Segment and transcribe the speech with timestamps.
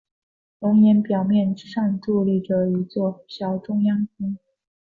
[0.57, 4.35] 熔岩表面之上矗立着一座小中央峰。